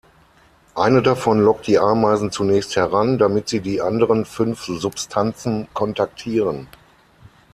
[0.73, 6.65] Eine davon lockt die Ameisen zunächst heran, damit sie die anderen fünf Substanzen kontaktieren.